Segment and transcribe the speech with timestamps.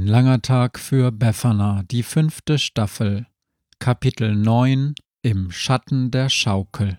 [0.00, 3.26] Ein langer Tag für Befana, die fünfte Staffel,
[3.80, 6.98] Kapitel 9 Im Schatten der Schaukel.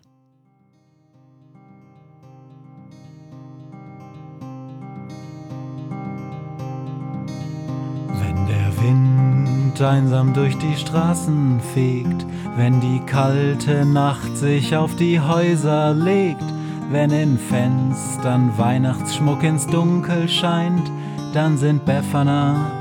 [8.20, 15.20] Wenn der Wind einsam durch die Straßen fegt, wenn die kalte Nacht sich auf die
[15.20, 16.46] Häuser legt,
[16.92, 20.92] wenn in Fenstern Weihnachtsschmuck ins Dunkel scheint,
[21.34, 22.81] dann sind Befana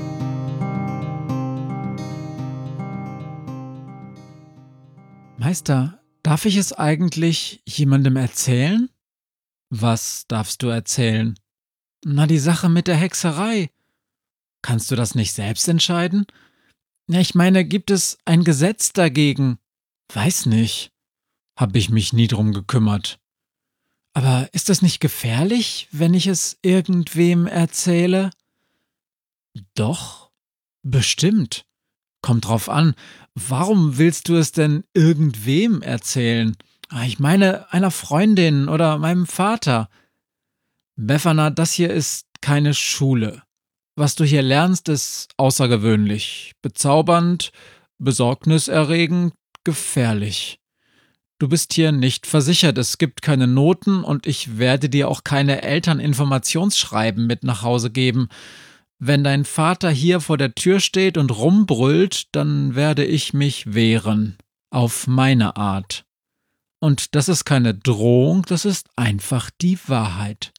[5.51, 8.89] Meister, darf ich es eigentlich jemandem erzählen?
[9.69, 11.37] Was darfst du erzählen?
[12.05, 13.69] Na, die Sache mit der Hexerei.
[14.61, 16.25] Kannst du das nicht selbst entscheiden?
[17.07, 19.59] Na, ich meine, gibt es ein Gesetz dagegen?
[20.13, 20.93] Weiß nicht.
[21.57, 23.19] Hab ich mich nie drum gekümmert.
[24.13, 28.29] Aber ist das nicht gefährlich, wenn ich es irgendwem erzähle?
[29.73, 30.31] Doch,
[30.81, 31.65] bestimmt.
[32.21, 32.93] Kommt drauf an,
[33.33, 36.55] warum willst du es denn irgendwem erzählen?
[36.89, 39.89] Ah, ich meine einer Freundin oder meinem Vater.
[40.95, 43.41] Befana, das hier ist keine Schule.
[43.95, 47.51] Was du hier lernst, ist außergewöhnlich, bezaubernd,
[47.97, 49.33] besorgniserregend,
[49.63, 50.59] gefährlich.
[51.39, 55.63] Du bist hier nicht versichert, es gibt keine Noten und ich werde dir auch keine
[55.63, 58.29] Elterninformationsschreiben mit nach Hause geben.
[59.03, 64.37] Wenn dein Vater hier vor der Tür steht und rumbrüllt, dann werde ich mich wehren.
[64.69, 66.05] Auf meine Art.
[66.79, 70.53] Und das ist keine Drohung, das ist einfach die Wahrheit.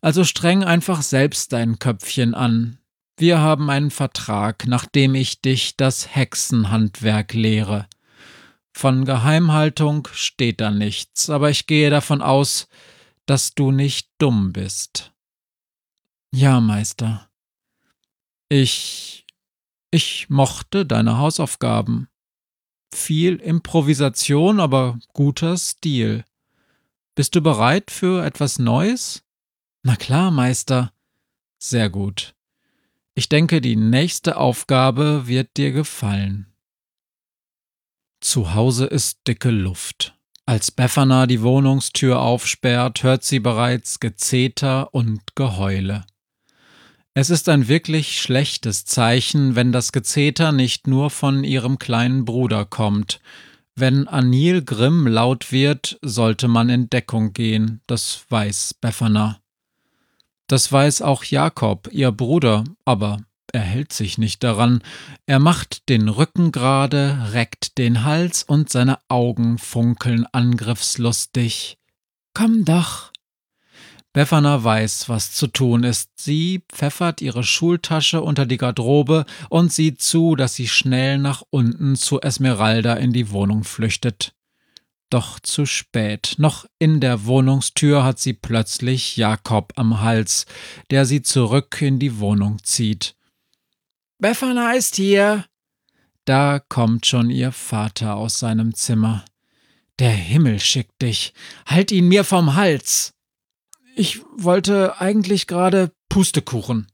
[0.00, 2.78] Also streng einfach selbst dein Köpfchen an.
[3.16, 7.88] Wir haben einen Vertrag, nachdem ich dich das Hexenhandwerk lehre.
[8.74, 12.68] Von Geheimhaltung steht da nichts, aber ich gehe davon aus,
[13.26, 15.12] dass du nicht dumm bist.
[16.32, 17.28] Ja, Meister.
[18.48, 19.26] Ich.
[19.90, 22.08] Ich mochte deine Hausaufgaben.
[22.94, 26.24] Viel Improvisation, aber guter Stil.
[27.14, 29.24] Bist du bereit für etwas Neues?
[29.82, 30.92] Na klar, Meister.
[31.58, 32.34] Sehr gut.
[33.14, 36.52] Ich denke, die nächste Aufgabe wird dir gefallen.
[38.20, 40.14] Zu Hause ist dicke Luft.
[40.44, 46.04] Als Befana die Wohnungstür aufsperrt, hört sie bereits Gezeter und Geheule.
[47.18, 52.66] Es ist ein wirklich schlechtes Zeichen, wenn das Gezeter nicht nur von ihrem kleinen Bruder
[52.66, 53.20] kommt.
[53.74, 59.40] Wenn Anil Grimm laut wird, sollte man in Deckung gehen, das weiß Befana.
[60.46, 64.82] Das weiß auch Jakob, ihr Bruder, aber er hält sich nicht daran.
[65.24, 71.78] Er macht den Rücken gerade, reckt den Hals und seine Augen funkeln angriffslustig.
[72.34, 73.10] Komm doch,
[74.16, 76.08] Befana weiß, was zu tun ist.
[76.16, 81.96] Sie pfeffert ihre Schultasche unter die Garderobe und sieht zu, dass sie schnell nach unten
[81.96, 84.34] zu Esmeralda in die Wohnung flüchtet.
[85.10, 86.36] Doch zu spät.
[86.38, 90.46] Noch in der Wohnungstür hat sie plötzlich Jakob am Hals,
[90.90, 93.16] der sie zurück in die Wohnung zieht.
[94.18, 95.44] Befana ist hier.
[96.24, 99.26] Da kommt schon ihr Vater aus seinem Zimmer.
[99.98, 101.34] Der Himmel schickt dich.
[101.66, 103.12] Halt ihn mir vom Hals.
[103.98, 106.86] Ich wollte eigentlich gerade Pustekuchen.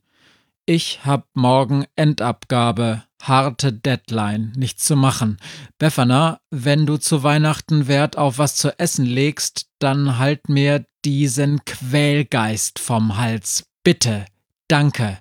[0.67, 5.39] Ich hab morgen Endabgabe, harte Deadline, nichts zu machen.
[5.79, 11.65] Befana, wenn du zu Weihnachten Wert auf was zu essen legst, dann halt mir diesen
[11.65, 13.65] Quälgeist vom Hals.
[13.83, 14.25] Bitte.
[14.69, 15.19] Danke.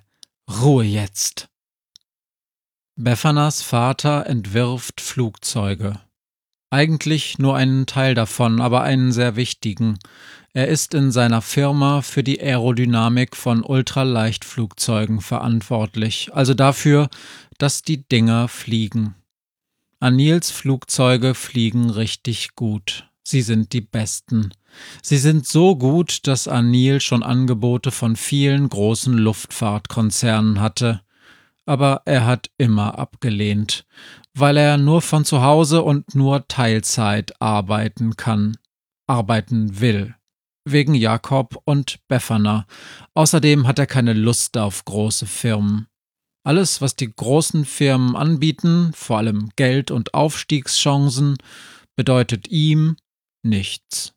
[0.62, 1.48] Ruhe jetzt.
[2.94, 5.98] Befanas Vater entwirft Flugzeuge.
[6.70, 9.98] Eigentlich nur einen Teil davon, aber einen sehr wichtigen.
[10.54, 17.08] Er ist in seiner Firma für die Aerodynamik von Ultraleichtflugzeugen verantwortlich, also dafür,
[17.56, 19.14] dass die Dinger fliegen.
[19.98, 23.08] Anils Flugzeuge fliegen richtig gut.
[23.22, 24.52] Sie sind die besten.
[25.00, 31.00] Sie sind so gut, dass Anil schon Angebote von vielen großen Luftfahrtkonzernen hatte.
[31.64, 33.86] Aber er hat immer abgelehnt,
[34.34, 38.58] weil er nur von zu Hause und nur Teilzeit arbeiten kann,
[39.06, 40.14] arbeiten will.
[40.64, 42.66] Wegen Jakob und Befana.
[43.14, 45.88] Außerdem hat er keine Lust auf große Firmen.
[46.44, 51.36] Alles, was die großen Firmen anbieten, vor allem Geld und Aufstiegschancen,
[51.96, 52.96] bedeutet ihm
[53.42, 54.14] nichts.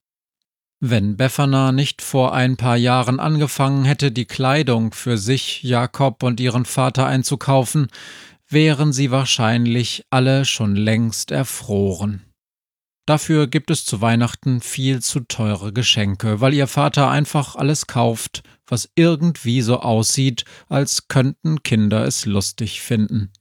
[0.79, 6.39] Wenn Befana nicht vor ein paar Jahren angefangen hätte, die Kleidung für sich, Jakob und
[6.39, 7.87] ihren Vater einzukaufen,
[8.47, 12.24] wären sie wahrscheinlich alle schon längst erfroren.
[13.05, 18.41] Dafür gibt es zu Weihnachten viel zu teure Geschenke, weil ihr Vater einfach alles kauft,
[18.65, 23.31] was irgendwie so aussieht, als könnten Kinder es lustig finden.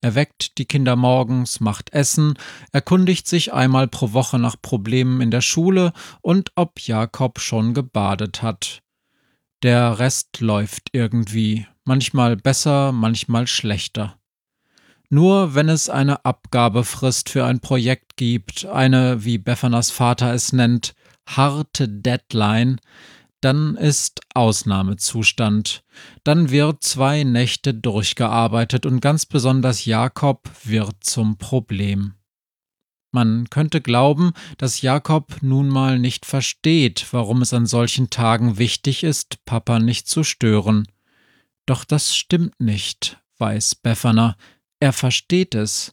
[0.00, 2.34] Er weckt die Kinder morgens, macht Essen,
[2.72, 5.92] erkundigt sich einmal pro Woche nach Problemen in der Schule
[6.22, 8.80] und ob Jakob schon gebadet hat.
[9.64, 14.17] Der Rest läuft irgendwie, manchmal besser, manchmal schlechter.
[15.10, 20.94] Nur wenn es eine Abgabefrist für ein Projekt gibt, eine, wie Beffanas Vater es nennt,
[21.26, 22.78] harte Deadline,
[23.40, 25.82] dann ist Ausnahmezustand.
[26.24, 32.14] Dann wird zwei Nächte durchgearbeitet und ganz besonders Jakob wird zum Problem.
[33.10, 39.02] Man könnte glauben, dass Jakob nun mal nicht versteht, warum es an solchen Tagen wichtig
[39.02, 40.86] ist, Papa nicht zu stören.
[41.64, 44.36] Doch das stimmt nicht, weiß Befana.
[44.80, 45.92] Er versteht es.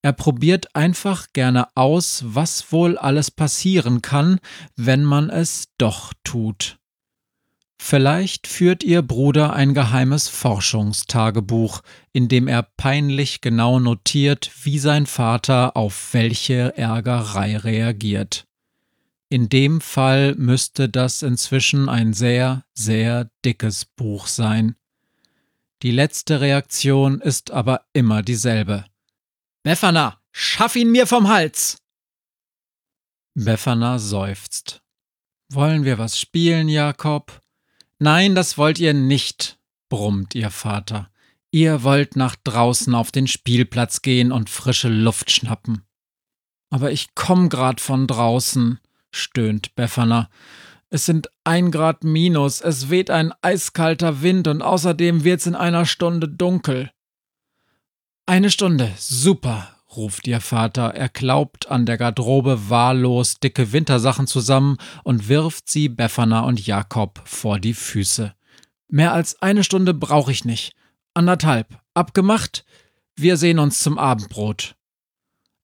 [0.00, 4.38] Er probiert einfach gerne aus, was wohl alles passieren kann,
[4.76, 6.78] wenn man es doch tut.
[7.80, 11.82] Vielleicht führt ihr Bruder ein geheimes Forschungstagebuch,
[12.12, 18.46] in dem er peinlich genau notiert, wie sein Vater auf welche Ärgerei reagiert.
[19.30, 24.74] In dem Fall müsste das inzwischen ein sehr, sehr dickes Buch sein.
[25.82, 28.84] Die letzte Reaktion ist aber immer dieselbe.
[29.62, 31.78] Befana, schaff ihn mir vom Hals!
[33.34, 34.82] Befana seufzt.
[35.50, 37.40] Wollen wir was spielen, Jakob?
[38.00, 39.58] Nein, das wollt ihr nicht,
[39.88, 41.10] brummt ihr Vater.
[41.50, 45.82] Ihr wollt nach draußen auf den Spielplatz gehen und frische Luft schnappen.
[46.70, 48.80] Aber ich komm grad von draußen,
[49.10, 50.28] stöhnt Befana.
[50.90, 55.84] Es sind ein Grad minus, es weht ein eiskalter Wind und außerdem wird's in einer
[55.84, 56.90] Stunde dunkel.
[58.24, 60.94] Eine Stunde, super, ruft ihr Vater.
[60.94, 67.20] Er klaubt an der Garderobe wahllos dicke Wintersachen zusammen und wirft sie Befana und Jakob
[67.24, 68.34] vor die Füße.
[68.88, 70.74] Mehr als eine Stunde brauche ich nicht.
[71.12, 71.80] Anderthalb.
[71.92, 72.64] Abgemacht?
[73.14, 74.76] Wir sehen uns zum Abendbrot.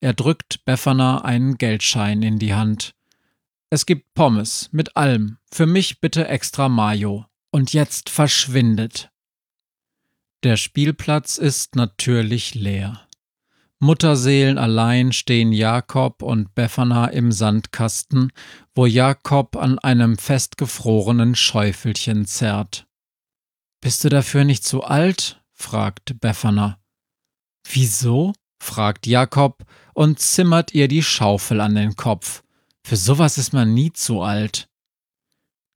[0.00, 2.94] Er drückt Befana einen Geldschein in die Hand.
[3.74, 5.38] Es gibt Pommes mit allem.
[5.50, 7.26] Für mich bitte extra Mayo.
[7.50, 9.10] Und jetzt verschwindet.
[10.44, 13.08] Der Spielplatz ist natürlich leer.
[13.80, 18.30] Mutterseelen allein stehen Jakob und Befana im Sandkasten,
[18.76, 22.86] wo Jakob an einem festgefrorenen Schäufelchen zerrt.
[23.80, 25.42] Bist du dafür nicht zu alt?
[25.52, 26.78] fragt Befana.
[27.68, 28.34] Wieso?
[28.62, 32.43] fragt Jakob und zimmert ihr die Schaufel an den Kopf.
[32.84, 34.68] Für sowas ist man nie zu alt.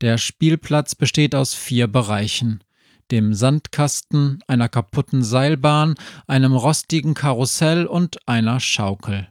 [0.00, 2.62] Der Spielplatz besteht aus vier Bereichen
[3.10, 5.94] dem Sandkasten, einer kaputten Seilbahn,
[6.26, 9.28] einem rostigen Karussell und einer Schaukel.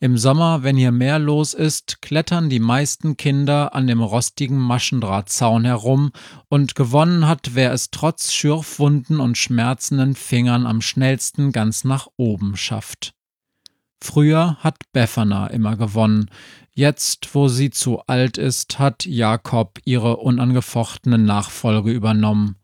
[0.00, 5.64] Im Sommer, wenn hier mehr los ist, klettern die meisten Kinder an dem rostigen Maschendrahtzaun
[5.64, 6.12] herum
[6.48, 12.56] und gewonnen hat, wer es trotz Schürfwunden und schmerzenden Fingern am schnellsten ganz nach oben
[12.56, 13.17] schafft.
[14.00, 16.30] Früher hat Befana immer gewonnen.
[16.72, 22.56] Jetzt, wo sie zu alt ist, hat Jakob ihre unangefochtene Nachfolge übernommen.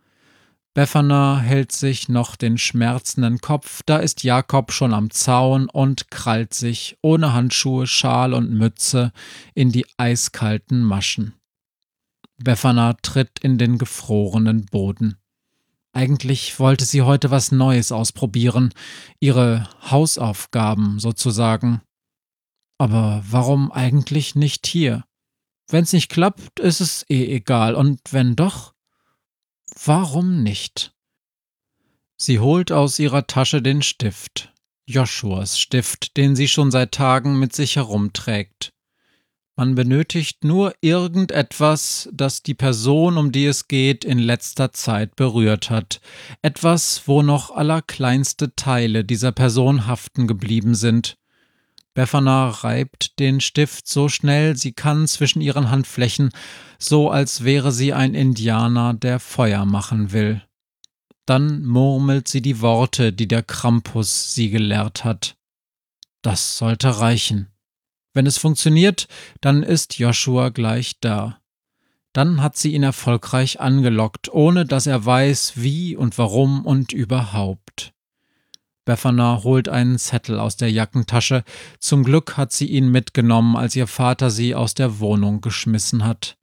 [0.74, 6.52] Befana hält sich noch den schmerzenden Kopf, da ist Jakob schon am Zaun und krallt
[6.52, 9.12] sich ohne Handschuhe, Schal und Mütze
[9.54, 11.34] in die eiskalten Maschen.
[12.42, 15.16] Befana tritt in den gefrorenen Boden.
[15.94, 18.74] Eigentlich wollte sie heute was Neues ausprobieren,
[19.20, 21.82] ihre Hausaufgaben sozusagen.
[22.78, 25.04] Aber warum eigentlich nicht hier?
[25.68, 28.74] Wenn's nicht klappt, ist es eh egal, und wenn doch?
[29.84, 30.92] Warum nicht?
[32.16, 34.52] Sie holt aus ihrer Tasche den Stift,
[34.86, 38.72] Joshuas Stift, den sie schon seit Tagen mit sich herumträgt.
[39.56, 45.70] Man benötigt nur irgendetwas, das die Person, um die es geht, in letzter Zeit berührt
[45.70, 46.00] hat.
[46.42, 51.16] Etwas, wo noch allerkleinste Teile dieser Person haften geblieben sind.
[51.94, 56.30] Befana reibt den Stift so schnell sie kann zwischen ihren Handflächen,
[56.76, 60.42] so als wäre sie ein Indianer, der Feuer machen will.
[61.26, 65.36] Dann murmelt sie die Worte, die der Krampus sie gelehrt hat.
[66.22, 67.53] Das sollte reichen.
[68.14, 69.08] Wenn es funktioniert,
[69.40, 71.40] dann ist Joshua gleich da.
[72.12, 77.92] Dann hat sie ihn erfolgreich angelockt, ohne dass er weiß, wie und warum und überhaupt.
[78.84, 81.42] Befana holt einen Zettel aus der Jackentasche.
[81.80, 86.36] Zum Glück hat sie ihn mitgenommen, als ihr Vater sie aus der Wohnung geschmissen hat.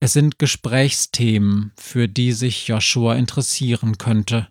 [0.00, 4.48] Es sind Gesprächsthemen, für die sich Joshua interessieren könnte.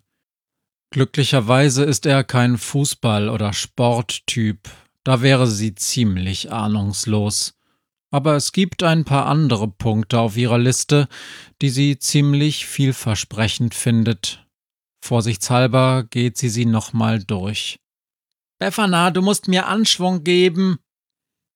[0.90, 4.70] Glücklicherweise ist er kein Fußball- oder Sporttyp,
[5.04, 7.54] da wäre sie ziemlich ahnungslos.
[8.10, 11.08] Aber es gibt ein paar andere Punkte auf ihrer Liste,
[11.60, 14.46] die sie ziemlich vielversprechend findet.
[15.04, 17.78] Vorsichtshalber geht sie sie nochmal durch.
[18.58, 20.78] Befana, du musst mir Anschwung geben.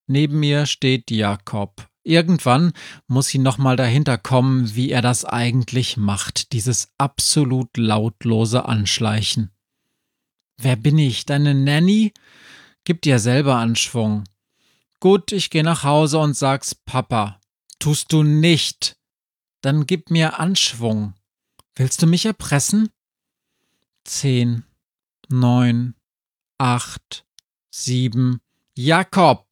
[0.07, 1.89] Neben mir steht Jakob.
[2.05, 2.73] Irgendwann
[3.07, 9.51] muss sie nochmal dahinter kommen, wie er das eigentlich macht, dieses absolut lautlose Anschleichen.
[10.61, 12.13] Wer bin ich, deine Nanny?
[12.85, 14.25] Gib dir selber Anschwung.
[14.99, 17.41] Gut, ich geh nach Hause und sag's Papa.
[17.79, 18.97] Tust du nicht.
[19.61, 21.15] Dann gib mir Anschwung.
[21.75, 22.91] Willst du mich erpressen?
[24.05, 24.65] Zehn,
[25.29, 25.95] neun,
[26.59, 27.25] acht,
[27.71, 28.41] sieben,
[28.75, 29.47] Jakob.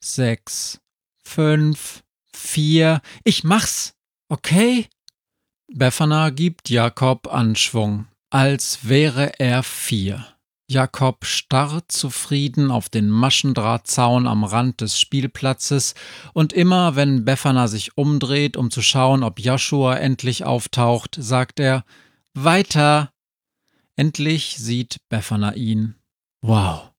[0.00, 0.80] Sechs,
[1.24, 3.94] fünf, vier, ich mach's,
[4.28, 4.88] okay?
[5.68, 10.33] Befana gibt Jakob Anschwung, als wäre er vier.
[10.66, 15.94] Jakob starrt zufrieden auf den Maschendrahtzaun am Rand des Spielplatzes,
[16.32, 21.84] und immer wenn Befana sich umdreht, um zu schauen, ob Joshua endlich auftaucht, sagt er
[22.32, 23.12] Weiter.
[23.96, 25.94] Endlich sieht Befana ihn.
[26.40, 26.92] Wow,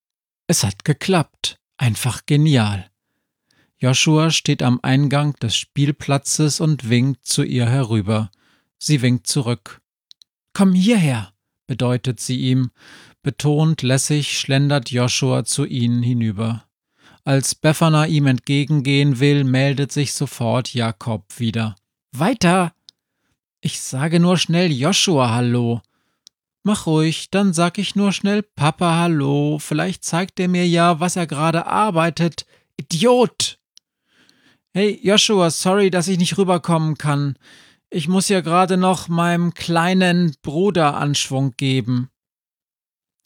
[0.48, 1.57] es hat geklappt.
[1.77, 2.89] Einfach genial.
[3.77, 8.31] Joshua steht am Eingang des Spielplatzes und winkt zu ihr herüber.
[8.77, 9.81] Sie winkt zurück.
[10.53, 11.34] Komm hierher,
[11.67, 12.72] bedeutet sie ihm.
[13.25, 16.65] Betont lässig schlendert Joshua zu ihnen hinüber.
[17.24, 21.75] Als Befana ihm entgegengehen will, meldet sich sofort Jakob wieder.
[22.12, 22.72] Weiter!
[23.62, 25.82] Ich sage nur schnell Joshua Hallo.
[26.62, 29.58] Mach ruhig, dann sag ich nur schnell Papa Hallo.
[29.58, 32.46] Vielleicht zeigt er mir ja, was er gerade arbeitet.
[32.77, 33.58] Idiot!
[34.72, 37.39] Hey, Joshua, sorry, dass ich nicht rüberkommen kann.
[37.89, 42.12] Ich muss ja gerade noch meinem kleinen Bruder Anschwung geben.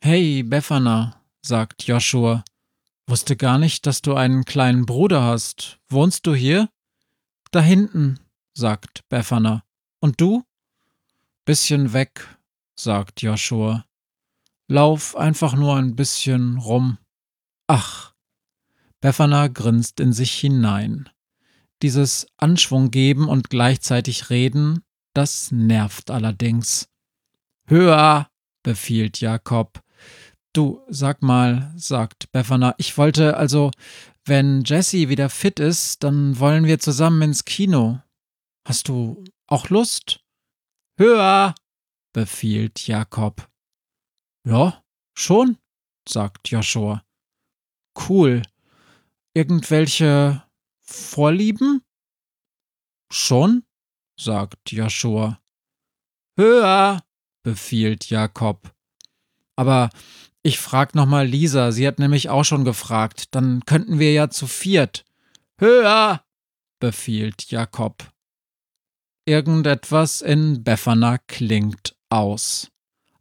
[0.01, 2.45] Hey, Befana, sagt Joshua.
[3.05, 5.77] Wusste gar nicht, dass du einen kleinen Bruder hast.
[5.89, 6.69] Wohnst du hier?
[7.51, 8.17] Da hinten,
[8.53, 9.65] sagt Befana.
[9.99, 10.45] Und du?
[11.43, 12.37] Bisschen weg,
[12.75, 13.85] sagt Joshua.
[14.69, 16.97] Lauf einfach nur ein bisschen rum.
[17.67, 18.13] Ach.
[19.01, 21.09] Befana grinst in sich hinein.
[21.81, 24.81] Dieses Anschwung geben und gleichzeitig reden,
[25.13, 26.87] das nervt allerdings.
[27.65, 28.29] Höher,
[28.63, 29.83] befiehlt Jakob.
[30.53, 33.71] Du, sag mal, sagt Befana, ich wollte also,
[34.25, 38.01] wenn Jessie wieder fit ist, dann wollen wir zusammen ins Kino.
[38.67, 40.21] Hast du auch Lust?
[40.97, 41.55] Höher,
[42.13, 43.49] befiehlt Jakob.
[44.45, 45.57] Ja, schon,
[46.07, 47.03] sagt Joshua.
[48.07, 48.41] Cool.
[49.33, 50.43] Irgendwelche
[50.81, 51.83] Vorlieben?
[53.11, 53.63] Schon,
[54.19, 55.39] sagt Joshua.
[56.37, 57.03] Höher,
[57.43, 58.73] befiehlt Jakob.
[59.59, 59.89] Aber
[60.41, 63.35] ich frag nochmal Lisa, sie hat nämlich auch schon gefragt.
[63.35, 65.03] Dann könnten wir ja zu viert.
[65.57, 66.23] Höher!
[66.79, 68.09] befiehlt Jakob.
[69.25, 72.71] Irgendetwas in Befana klingt aus.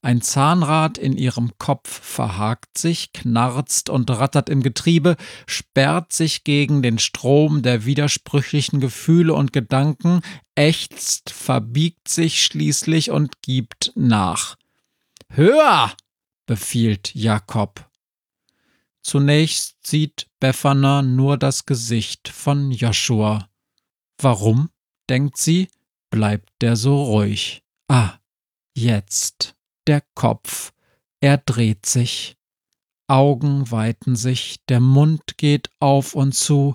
[0.00, 5.16] Ein Zahnrad in ihrem Kopf verhakt sich, knarzt und rattert im Getriebe,
[5.49, 10.21] sperrt sich gegen den Strom der widersprüchlichen Gefühle und Gedanken,
[10.54, 14.54] ächzt, verbiegt sich schließlich und gibt nach.
[15.30, 15.92] Höher!
[16.49, 17.88] Befiehlt Jakob.
[19.02, 23.49] Zunächst sieht Befana nur das Gesicht von Joshua.
[24.21, 24.71] Warum,
[25.09, 25.69] denkt sie,
[26.11, 27.62] bleibt der so ruhig?
[27.87, 28.14] Ah,
[28.75, 29.55] jetzt
[29.87, 30.73] der Kopf.
[31.21, 32.37] Er dreht sich.
[33.07, 36.75] Augen weiten sich, der Mund geht auf und zu.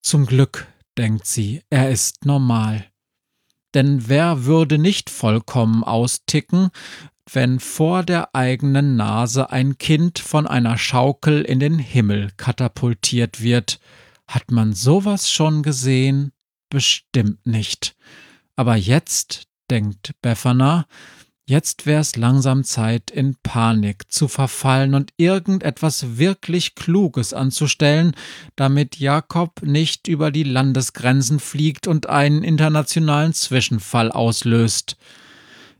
[0.00, 0.66] Zum Glück,
[0.96, 2.86] denkt sie, er ist normal.
[3.74, 6.70] Denn wer würde nicht vollkommen austicken,
[7.34, 13.80] wenn vor der eigenen Nase ein Kind von einer Schaukel in den Himmel katapultiert wird.
[14.26, 16.32] Hat man sowas schon gesehen?
[16.70, 17.96] Bestimmt nicht.
[18.56, 20.86] Aber jetzt, denkt Befana,
[21.44, 28.14] Jetzt wär's langsam Zeit, in Panik zu verfallen und irgendetwas wirklich Kluges anzustellen,
[28.54, 34.96] damit Jakob nicht über die Landesgrenzen fliegt und einen internationalen Zwischenfall auslöst.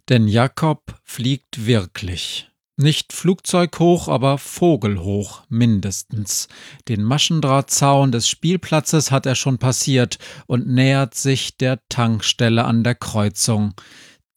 [0.09, 2.49] Denn Jakob fliegt wirklich.
[2.77, 6.49] Nicht flugzeughoch, aber vogelhoch mindestens.
[6.89, 12.95] Den Maschendrahtzaun des Spielplatzes hat er schon passiert und nähert sich der Tankstelle an der
[12.95, 13.75] Kreuzung.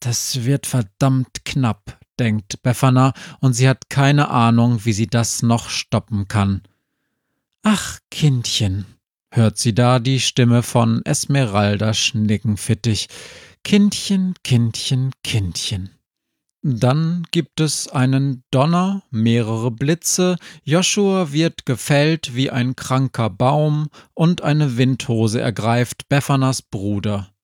[0.00, 5.70] Das wird verdammt knapp, denkt Befana, und sie hat keine Ahnung, wie sie das noch
[5.70, 6.62] stoppen kann.
[7.62, 8.84] Ach, Kindchen,
[9.32, 13.08] hört sie da die Stimme von Esmeralda Schnickenfittich.
[13.64, 15.90] Kindchen, Kindchen, Kindchen.
[16.62, 24.42] Dann gibt es einen Donner, mehrere Blitze, Joshua wird gefällt wie ein kranker Baum und
[24.42, 27.35] eine Windhose ergreift Beffanas Bruder.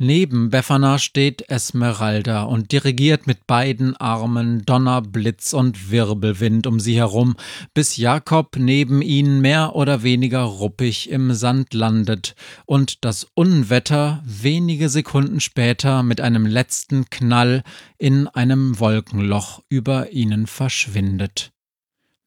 [0.00, 6.94] Neben Befana steht Esmeralda und dirigiert mit beiden Armen Donner, Blitz und Wirbelwind um sie
[6.94, 7.34] herum,
[7.74, 14.88] bis Jakob neben ihnen mehr oder weniger ruppig im Sand landet und das Unwetter wenige
[14.88, 17.64] Sekunden später mit einem letzten Knall
[17.98, 21.50] in einem Wolkenloch über ihnen verschwindet.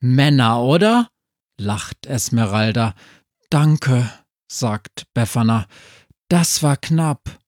[0.01, 1.07] Männer, oder?
[1.57, 2.95] lacht Esmeralda.
[3.49, 4.11] Danke,
[4.51, 5.67] sagt Befana.
[6.27, 7.39] Das war knapp.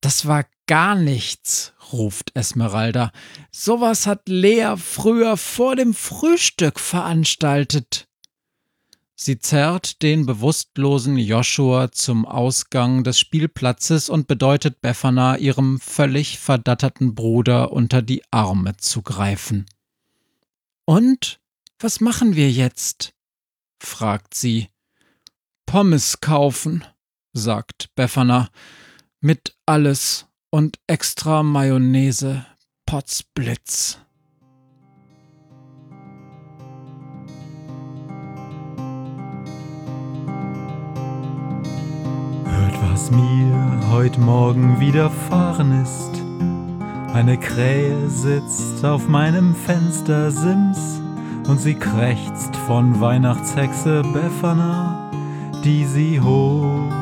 [0.00, 3.12] Das war gar nichts, ruft Esmeralda.
[3.50, 8.06] Sowas hat Lea früher vor dem Frühstück veranstaltet.
[9.14, 17.14] Sie zerrt den bewusstlosen Joshua zum Ausgang des Spielplatzes und bedeutet Befana, ihrem völlig verdatterten
[17.14, 19.66] Bruder unter die Arme zu greifen.
[20.86, 21.38] Und
[21.78, 23.12] was machen wir jetzt?
[23.78, 24.68] fragt sie.
[25.66, 26.84] Pommes kaufen,
[27.34, 28.48] sagt Befana
[29.20, 32.46] mit alles und extra Mayonnaise
[32.86, 33.98] Potzblitz.
[42.44, 46.10] Hört, was mir heut Morgen widerfahren ist.
[47.14, 51.00] Eine Krähe sitzt auf meinem Fenstersims
[51.46, 55.10] und sie krächzt von Weihnachtshexe Befana,
[55.62, 56.99] die sie hoch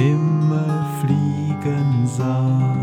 [0.00, 2.76] Himmel fliegen sah.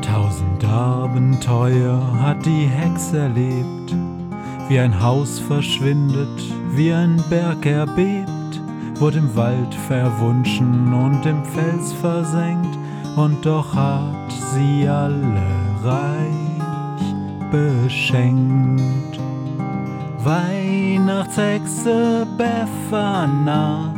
[0.00, 3.94] Tausend Abenteuer hat die Hexe erlebt,
[4.68, 8.62] wie ein Haus verschwindet, wie ein Berg erbebt,
[8.94, 12.78] wurde im Wald verwunschen und im Fels versenkt,
[13.16, 15.42] und doch hat sie alle
[15.84, 19.20] reich beschenkt.
[20.24, 23.97] Weihnachtshexe Befana